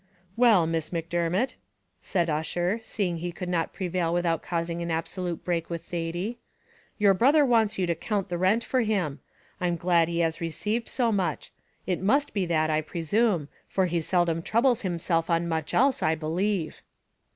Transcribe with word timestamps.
"Well, 0.35 0.65
Miss 0.65 0.89
Macdermot," 0.89 1.57
said 1.99 2.27
Ussher, 2.27 2.79
seeing 2.83 3.17
he 3.17 3.31
could 3.31 3.47
not 3.47 3.71
prevail 3.71 4.11
without 4.11 4.41
causing 4.41 4.81
an 4.81 4.89
absolute 4.89 5.45
break 5.45 5.69
with 5.69 5.83
Thady, 5.83 6.39
"your 6.97 7.13
brother 7.13 7.45
wants 7.45 7.77
you 7.77 7.85
to 7.85 7.93
count 7.93 8.27
the 8.27 8.37
rent 8.39 8.63
for 8.63 8.81
him. 8.81 9.19
I'm 9.59 9.75
glad 9.75 10.07
he 10.07 10.21
has 10.21 10.41
received 10.41 10.89
so 10.89 11.11
much; 11.11 11.51
it 11.85 12.01
must 12.01 12.33
be 12.33 12.47
that, 12.47 12.71
I 12.71 12.81
presume, 12.81 13.47
for 13.67 13.85
he 13.85 14.01
seldom 14.01 14.41
troubles 14.41 14.81
himself 14.81 15.29
on 15.29 15.47
much 15.47 15.71
else, 15.71 16.01
I 16.01 16.15
believe." 16.15 16.81